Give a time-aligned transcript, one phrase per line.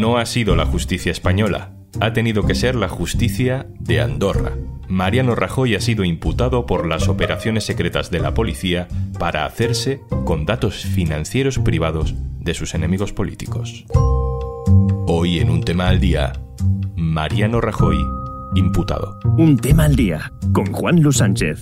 [0.00, 4.56] no ha sido la justicia española, ha tenido que ser la justicia de Andorra.
[4.88, 10.46] Mariano Rajoy ha sido imputado por las operaciones secretas de la policía para hacerse con
[10.46, 13.84] datos financieros privados de sus enemigos políticos.
[15.06, 16.32] Hoy en un tema al día,
[16.96, 17.98] Mariano Rajoy
[18.54, 19.18] imputado.
[19.36, 21.60] Un tema al día con Juan Luis Sánchez,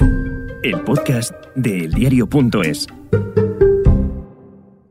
[0.62, 2.86] el podcast de eldiario.es.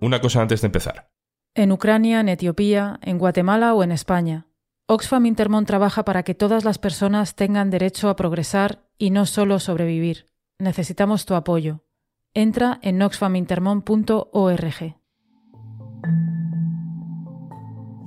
[0.01, 1.07] Una cosa antes de empezar.
[1.57, 4.45] En Ucrania, en Etiopía, en Guatemala o en España.
[4.85, 9.57] Oxfam Intermont trabaja para que todas las personas tengan derecho a progresar y no solo
[9.57, 10.27] sobrevivir.
[10.59, 11.83] Necesitamos tu apoyo.
[12.35, 14.97] Entra en oxfamintermont.org.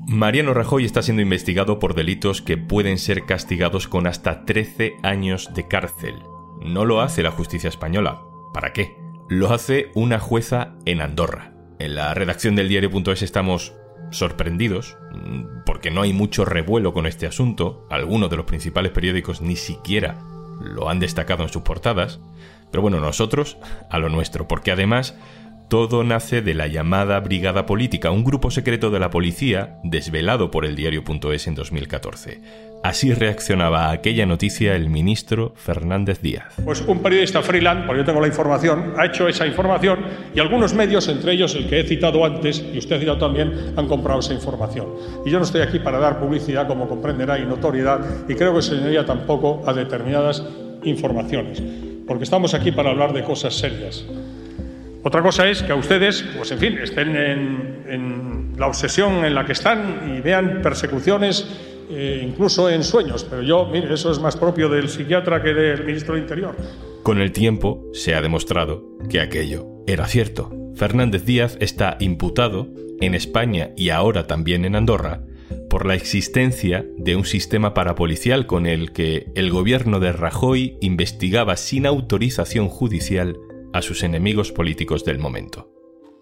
[0.06, 5.52] Mariano Rajoy está siendo investigado por delitos que pueden ser castigados con hasta 13 años
[5.54, 6.14] de cárcel.
[6.62, 8.22] No lo hace la justicia española.
[8.54, 8.96] ¿Para qué?
[9.28, 11.59] Lo hace una jueza en Andorra.
[11.80, 13.72] En la redacción del diario.es estamos
[14.10, 19.40] sorprendidos, mm, porque no hay mucho revuelo con este asunto, algunos de los principales periódicos
[19.40, 20.18] ni siquiera
[20.60, 22.20] lo han destacado en sus portadas,
[22.70, 23.56] pero bueno, nosotros
[23.88, 25.16] a lo nuestro, porque además
[25.70, 30.66] todo nace de la llamada Brigada Política, un grupo secreto de la policía desvelado por
[30.66, 32.69] el diario.es en 2014.
[32.82, 36.54] Así reaccionaba a aquella noticia el ministro Fernández Díaz.
[36.64, 39.98] Pues un periodista freelance, porque yo tengo la información, ha hecho esa información
[40.34, 43.74] y algunos medios, entre ellos el que he citado antes y usted ha citado también,
[43.76, 44.86] han comprado esa información.
[45.26, 48.62] Y yo no estoy aquí para dar publicidad, como comprenderá, y notoriedad, y creo que
[48.62, 50.42] señoría tampoco a determinadas
[50.82, 51.62] informaciones,
[52.06, 54.06] porque estamos aquí para hablar de cosas serias.
[55.02, 59.46] Otra cosa es que a ustedes, pues en fin, estén en, la obsesión en la
[59.46, 61.46] que están y vean persecuciones
[61.90, 63.26] eh, incluso en sueños.
[63.28, 66.56] Pero yo, mire, eso es más propio del psiquiatra que del ministro del Interior.
[67.02, 70.50] Con el tiempo se ha demostrado que aquello era cierto.
[70.74, 72.68] Fernández Díaz está imputado
[73.00, 75.22] en España y ahora también en Andorra
[75.68, 81.56] por la existencia de un sistema parapolicial con el que el gobierno de Rajoy investigaba
[81.56, 83.36] sin autorización judicial
[83.72, 85.70] a sus enemigos políticos del momento,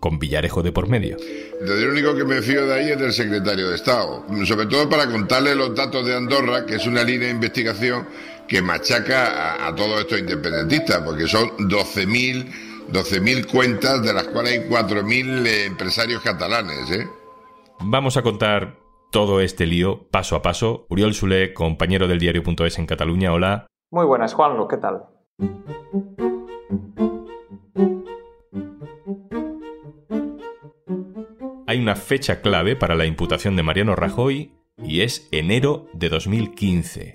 [0.01, 1.17] con Villarejo de por medio.
[1.61, 5.07] Lo único que me fío de ahí es del secretario de Estado, sobre todo para
[5.07, 8.07] contarle los datos de Andorra, que es una línea de investigación
[8.47, 14.69] que machaca a, todos estos independentistas, porque son 12.000 12 cuentas, de las cuales hay
[14.69, 16.91] 4.000 eh, empresarios catalanes.
[16.91, 17.07] ¿eh?
[17.81, 18.79] Vamos a contar
[19.11, 20.87] todo este lío paso a paso.
[20.89, 23.67] Uriol Sule, compañero del diario.es en Cataluña, hola.
[23.91, 25.03] Muy buenas, Juanlo, ¿qué tal?
[31.69, 34.53] Hay una fecha clave para la imputación de Mariano Rajoy
[34.83, 37.15] y es enero de 2015.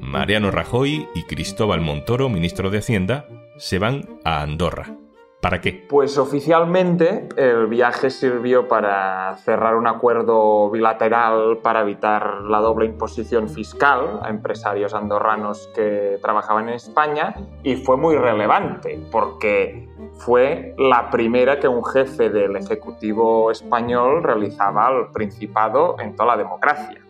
[0.00, 3.26] Mariano Rajoy y Cristóbal Montoro, ministro de Hacienda,
[3.58, 4.99] se van a Andorra.
[5.40, 5.86] ¿Para qué?
[5.88, 13.48] Pues oficialmente el viaje sirvió para cerrar un acuerdo bilateral para evitar la doble imposición
[13.48, 21.08] fiscal a empresarios andorranos que trabajaban en España y fue muy relevante porque fue la
[21.10, 27.00] primera que un jefe del Ejecutivo español realizaba al Principado en toda la democracia.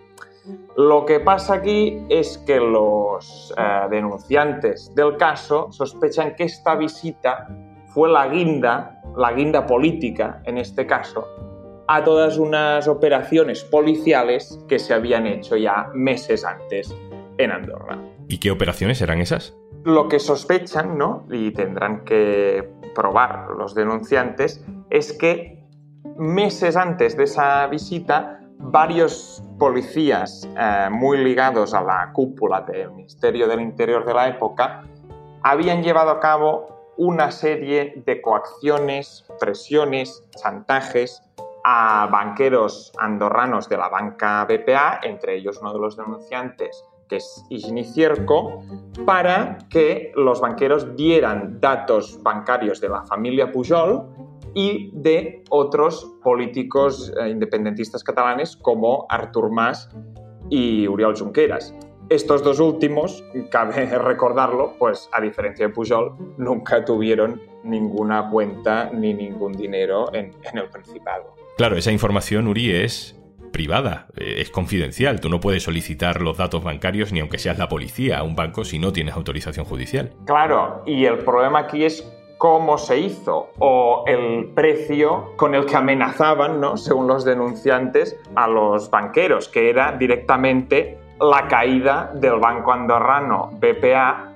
[0.76, 7.48] Lo que pasa aquí es que los eh, denunciantes del caso sospechan que esta visita
[7.92, 11.26] fue la guinda, la guinda política en este caso,
[11.88, 16.94] a todas unas operaciones policiales que se habían hecho ya meses antes
[17.38, 17.98] en Andorra.
[18.28, 19.56] ¿Y qué operaciones eran esas?
[19.84, 21.26] Lo que sospechan, ¿no?
[21.30, 25.64] Y tendrán que probar los denunciantes, es que
[26.16, 33.48] meses antes de esa visita, varios policías eh, muy ligados a la cúpula del Ministerio
[33.48, 34.82] del Interior de la época
[35.42, 41.22] habían llevado a cabo una serie de coacciones, presiones, chantajes
[41.64, 47.42] a banqueros andorranos de la banca BPA, entre ellos uno de los denunciantes que es
[47.94, 48.62] Cierco,
[49.06, 54.06] para que los banqueros dieran datos bancarios de la familia Pujol
[54.52, 59.88] y de otros políticos eh, independentistas catalanes como Artur Mas
[60.50, 61.74] y Uriol Junqueras.
[62.10, 69.14] Estos dos últimos, cabe recordarlo, pues a diferencia de Pujol, nunca tuvieron ninguna cuenta ni
[69.14, 71.36] ningún dinero en, el Principado.
[71.56, 73.16] Claro, esa información, Uri, es
[73.52, 75.20] privada, eh, es confidencial.
[75.20, 78.64] Tú no puedes solicitar los datos bancarios ni aunque seas la policía a un banco
[78.64, 80.10] si no tienes autorización judicial.
[80.26, 82.04] Claro, y el problema aquí es
[82.38, 86.76] cómo se hizo o el precio con el que amenazaban, ¿no?
[86.76, 94.32] según los denunciantes, a los banqueros, que era directamente la caída del banco andorrano BPA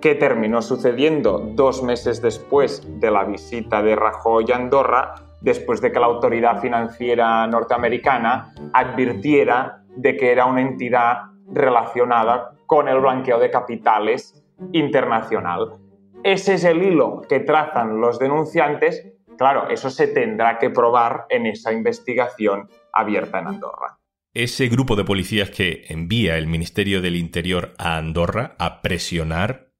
[0.00, 5.90] que terminó sucediendo dos meses después de la visita de Rajoy a Andorra después de
[5.90, 13.40] que la autoridad financiera norteamericana advirtiera de que era una entidad relacionada con el blanqueo
[13.40, 14.40] de capitales
[14.72, 15.72] internacional.
[16.22, 19.12] Ese es el hilo que trazan los denunciantes.
[19.36, 23.97] Claro, eso se tendrá que probar en esa investigación abierta en Andorra.
[24.38, 29.72] Ese grupo de policías que envía el Ministerio del Interior a Andorra a presionar,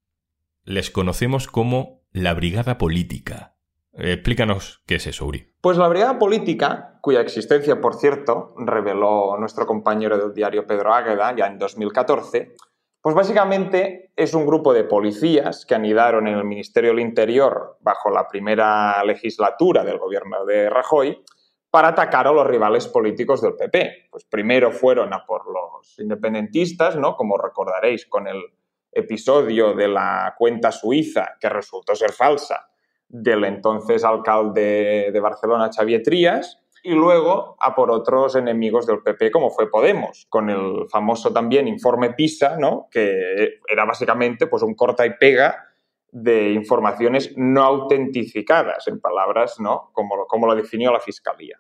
[0.65, 3.55] les conocemos como la Brigada Política.
[3.93, 5.55] Explícanos qué es eso, Uri.
[5.61, 11.37] Pues la Brigada Política, cuya existencia, por cierto, reveló nuestro compañero del diario Pedro Águeda
[11.37, 12.57] ya en 2014,
[13.01, 18.11] pues básicamente es un grupo de policías que anidaron en el Ministerio del Interior bajo
[18.11, 21.23] la primera legislatura del gobierno de Rajoy
[21.71, 24.09] para atacar a los rivales políticos del PP.
[24.11, 27.17] Pues primero fueron a por los independentistas, ¿no?
[27.17, 28.43] Como recordaréis con el
[28.91, 32.69] episodio de la cuenta suiza que resultó ser falsa
[33.09, 39.31] del entonces alcalde de Barcelona, Xavier Trías, y luego a por otros enemigos del PP
[39.31, 42.89] como fue Podemos, con el famoso también informe PISA, ¿no?
[42.91, 45.68] que era básicamente pues, un corta y pega
[46.13, 49.91] de informaciones no autentificadas, en palabras ¿no?
[49.93, 51.59] como, como lo definió la Fiscalía.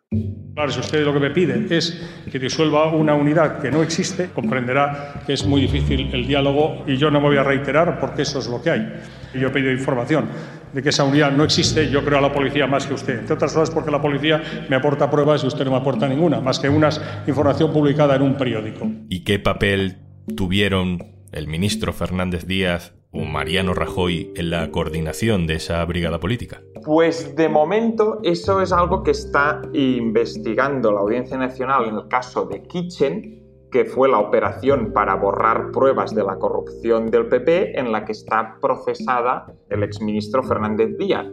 [0.59, 4.31] Claro, si usted lo que me pide es que disuelva una unidad que no existe,
[4.31, 8.23] comprenderá que es muy difícil el diálogo y yo no me voy a reiterar porque
[8.23, 8.93] eso es lo que hay.
[9.35, 10.29] Yo he pedido información
[10.73, 13.21] de que esa unidad no existe, yo creo a la policía más que usted.
[13.21, 16.41] Entre otras cosas porque la policía me aporta pruebas y usted no me aporta ninguna,
[16.41, 16.89] más que una
[17.29, 18.91] información publicada en un periódico.
[19.09, 19.99] ¿Y qué papel
[20.37, 20.99] tuvieron
[21.31, 26.63] el ministro Fernández Díaz Mariano Rajoy en la coordinación de esa brigada política?
[26.85, 32.45] Pues de momento eso es algo que está investigando la Audiencia Nacional en el caso
[32.47, 37.93] de Kitchen, que fue la operación para borrar pruebas de la corrupción del PP en
[37.93, 41.27] la que está procesada el exministro Fernández Díaz.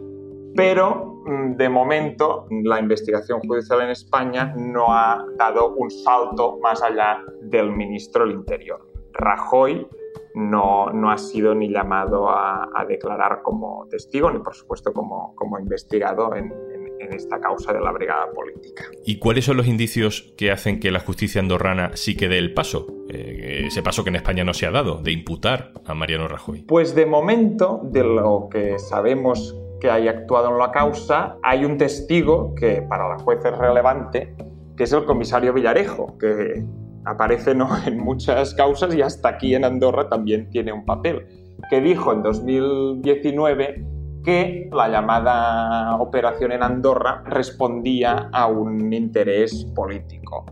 [0.54, 6.82] Pero mm, de momento la investigación judicial en España no ha dado un salto más
[6.82, 8.86] allá del ministro del Interior.
[9.12, 9.86] Rajoy
[10.36, 15.58] no, no ha sido ni llamado a, declarar como testigo ni por supuesto como, como
[15.58, 16.54] investigado en,
[16.98, 18.84] esta causa de la brigada política.
[19.04, 22.52] ¿Y cuáles son los indicios que hacen que la justicia andorrana sí que dé el
[22.52, 22.86] paso?
[23.08, 26.62] Eh, ese paso que en España no se ha dado, de imputar a Mariano Rajoy.
[26.62, 31.78] Pues de momento, de lo que sabemos que haya actuado en la causa, hay un
[31.78, 34.34] testigo que para la juez es relevante,
[34.76, 36.64] que es el comisario Villarejo, que
[37.06, 37.68] aparece ¿no?
[37.86, 41.26] en muchas causas y hasta aquí en Andorra también tiene un papel,
[41.70, 43.86] que dijo en 2019
[44.24, 50.44] que la llamada operación en Andorra respondía a un interés político.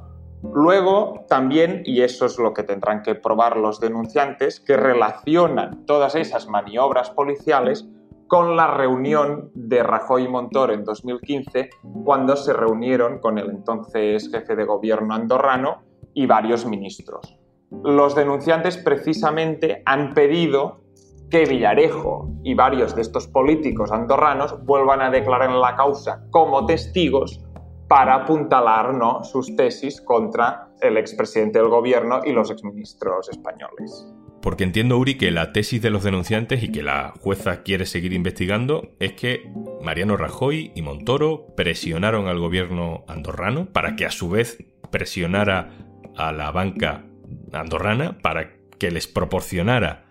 [0.53, 6.15] Luego también, y eso es lo que tendrán que probar los denunciantes, que relacionan todas
[6.15, 7.89] esas maniobras policiales
[8.29, 11.71] con la reunión de Rajoy y Montoro en 2015,
[12.05, 15.83] cuando se reunieron con el entonces jefe de gobierno andorrano
[16.15, 17.37] y varios ministros.
[17.83, 20.85] Los denunciantes precisamente han pedido
[21.31, 26.67] que Villarejo y varios de estos políticos andorranos vuelvan a declarar en la causa como
[26.67, 27.41] testigos
[27.89, 29.25] para apuntalar ¿no?
[29.25, 34.07] sus tesis contra el expresidente del gobierno y los exministros españoles.
[34.43, 38.13] Porque entiendo, Uri, que la tesis de los denunciantes y que la jueza quiere seguir
[38.13, 39.51] investigando es que
[39.83, 44.59] Mariano Rajoy y Montoro presionaron al gobierno andorrano para que a su vez
[44.91, 45.71] presionara
[46.17, 47.05] a la banca
[47.53, 50.05] andorrana para que les proporcionara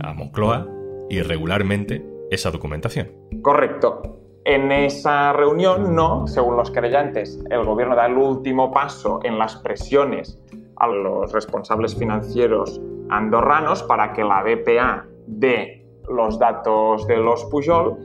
[0.00, 0.66] a Moncloa
[1.08, 3.10] irregularmente esa documentación.
[3.42, 4.02] Correcto.
[4.44, 9.56] En esa reunión, no, según los creyentes, el gobierno da el último paso en las
[9.56, 10.38] presiones
[10.76, 12.80] a los responsables financieros
[13.10, 17.96] andorranos para que la BPA dé los datos de los Pujol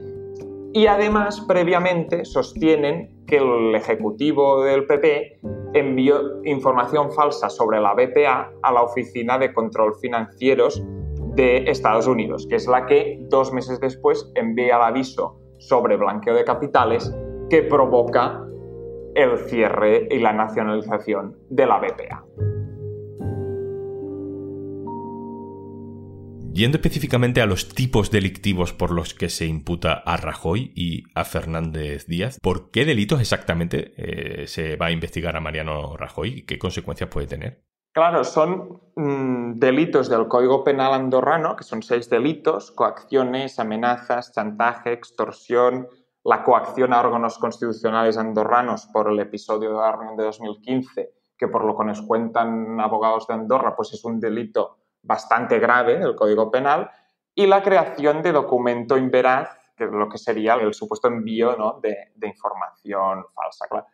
[0.76, 5.40] y además previamente sostienen que el ejecutivo del PP
[5.72, 10.84] envió información falsa sobre la BPA a la Oficina de Control Financieros
[11.34, 16.34] de Estados Unidos, que es la que dos meses después envía el aviso sobre blanqueo
[16.34, 17.10] de capitales
[17.48, 18.44] que provoca
[19.14, 22.22] el cierre y la nacionalización de la BPA.
[26.56, 31.26] Yendo específicamente a los tipos delictivos por los que se imputa a Rajoy y a
[31.26, 36.46] Fernández Díaz, ¿por qué delitos exactamente eh, se va a investigar a Mariano Rajoy y
[36.46, 37.62] qué consecuencias puede tener?
[37.92, 44.94] Claro, son mm, delitos del Código Penal andorrano, que son seis delitos, coacciones, amenazas, chantaje,
[44.94, 45.88] extorsión,
[46.24, 51.66] la coacción a órganos constitucionales andorranos por el episodio de reunión de 2015, que por
[51.66, 56.50] lo que nos cuentan abogados de Andorra, pues es un delito bastante grave del Código
[56.50, 56.90] Penal,
[57.34, 61.78] y la creación de documento inveraz que es lo que sería el supuesto envío ¿no?
[61.80, 63.86] de, información falsa.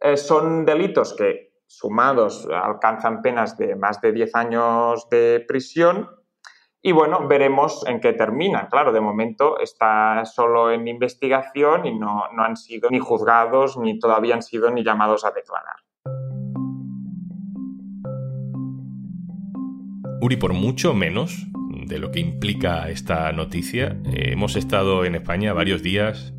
[0.00, 6.08] Eh, son delitos que sumados alcanzan penas de más de 10 años de prisión
[6.82, 8.68] y bueno, veremos en qué termina.
[8.68, 13.98] Claro, de momento está solo en investigación y no, no han sido ni juzgados ni
[13.98, 15.76] todavía han sido ni llamados a declarar.
[20.22, 21.48] Uri, por mucho menos
[21.84, 26.32] de lo que implica esta noticia, eh, hemos estado en España varios días,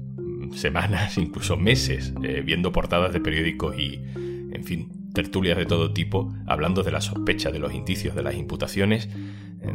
[0.55, 4.01] semanas, incluso meses, eh, viendo portadas de periódicos y,
[4.53, 8.35] en fin, tertulias de todo tipo, hablando de la sospecha, de los indicios, de las
[8.35, 9.09] imputaciones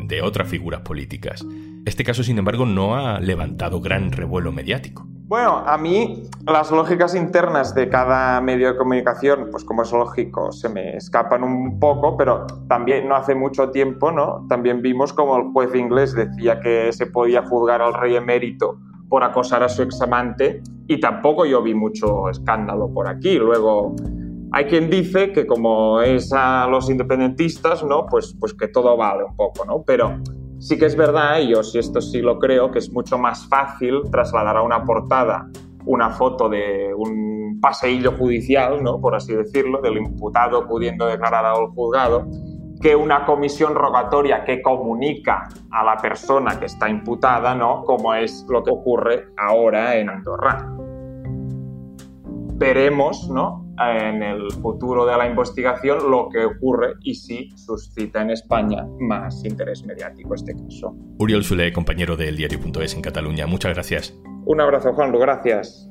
[0.06, 1.44] de otras figuras políticas.
[1.84, 5.06] Este caso, sin embargo, no ha levantado gran revuelo mediático.
[5.28, 10.50] Bueno, a mí las lógicas internas de cada medio de comunicación, pues como es lógico,
[10.52, 14.46] se me escapan un poco, pero también no hace mucho tiempo, ¿no?
[14.48, 18.78] También vimos como el juez inglés decía que se podía juzgar al rey emérito
[19.10, 23.36] por acosar a su examante y tampoco yo vi mucho escándalo por aquí.
[23.38, 23.96] Luego,
[24.52, 28.06] hay quien dice que como es a los independentistas, ¿no?
[28.06, 29.82] Pues, pues que todo vale un poco, ¿no?
[29.82, 30.22] Pero
[30.58, 33.48] sí que es verdad, y yo sí esto sí lo creo, que es mucho más
[33.48, 35.48] fácil trasladar a una portada
[35.88, 39.00] una foto de un paseillo judicial, ¿no?
[39.00, 42.26] Por así decirlo, del imputado pudiendo declarar al juzgado,
[42.80, 47.84] que una comisión rogatoria que comunica a la persona que está imputada, ¿no?
[47.84, 50.76] Como es lo que ocurre ahora en Andorra.
[52.54, 53.64] Veremos, ¿no?
[53.80, 59.44] En el futuro de la investigación lo que ocurre y si suscita en España más
[59.44, 60.94] interés mediático este caso.
[61.18, 64.14] Uriol Sule, compañero del diario.es en Cataluña, muchas gracias.
[64.44, 65.88] Un abrazo, Juanlu, gracias.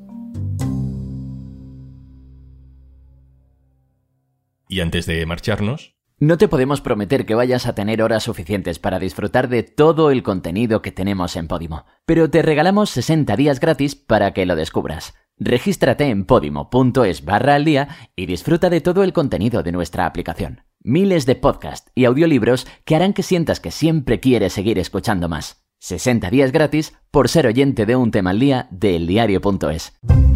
[4.68, 8.98] Y antes de marcharnos, no te podemos prometer que vayas a tener horas suficientes para
[8.98, 13.94] disfrutar de todo el contenido que tenemos en Podimo, pero te regalamos 60 días gratis
[13.94, 15.14] para que lo descubras.
[15.40, 20.62] Regístrate en podimo.es barra al día y disfruta de todo el contenido de nuestra aplicación.
[20.82, 25.64] Miles de podcasts y audiolibros que harán que sientas que siempre quieres seguir escuchando más.
[25.80, 29.92] 60 días gratis por ser oyente de un tema al día de eldiario.es.